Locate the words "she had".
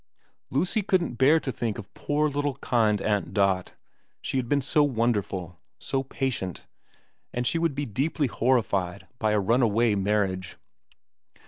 4.19-4.49